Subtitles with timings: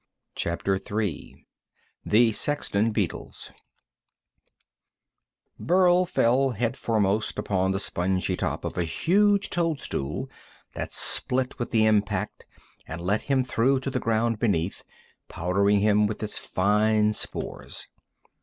[0.33, 1.45] CHAPTER III
[2.03, 3.51] The Sexton Beetles
[5.59, 10.27] Burl fell headforemost upon the spongy top of a huge toadstool
[10.73, 12.47] that split with the impact
[12.87, 14.83] and let him through to the ground beneath,
[15.27, 17.87] powdering him with its fine spores.